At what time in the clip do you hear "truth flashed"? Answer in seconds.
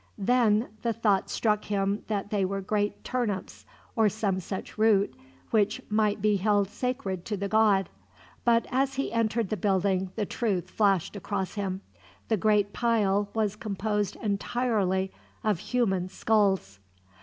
10.25-11.15